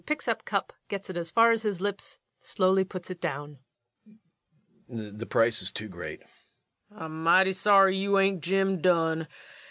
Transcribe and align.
[Picking 0.03 0.31
up 0.31 0.45
cup, 0.45 0.73
getting 0.89 1.15
it 1.15 1.19
as 1.19 1.29
far 1.29 1.51
as 1.51 1.61
his 1.61 1.79
lips, 1.79 2.19
slowly 2.41 2.83
puts 2.83 3.11
it 3.11 3.21
down.] 3.21 3.59
The 4.89 5.27
price 5.27 5.61
is 5.61 5.71
too 5.71 5.89
great. 5.89 6.21
LUKE. 6.89 7.01
I'm 7.01 7.21
mighty 7.21 7.53
sorry 7.53 7.99
you 7.99 8.17
ain't 8.17 8.41
Jim 8.43 8.79
Dunn. 8.81 9.27